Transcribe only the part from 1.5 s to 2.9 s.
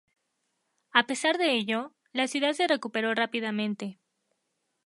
ello, la ciudad se